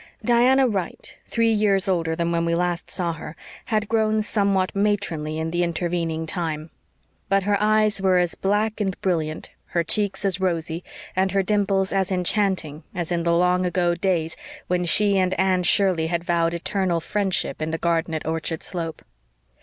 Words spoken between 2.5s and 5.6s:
last saw her, had grown somewhat matronly in